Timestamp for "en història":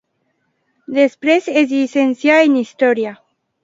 2.51-3.19